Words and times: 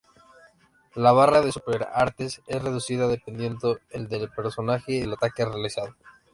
La 0.95 1.11
barra 1.11 1.43
de 1.43 1.51
Super 1.51 1.87
Artes 1.93 2.41
es 2.47 2.63
reducida 2.63 3.07
dependiendo 3.07 3.77
del 3.93 4.31
personaje 4.31 4.93
y 4.93 5.01
del 5.01 5.13
ataque 5.13 5.45
realizado. 5.45 5.93